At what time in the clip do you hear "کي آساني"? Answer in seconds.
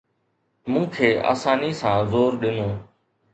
0.95-1.71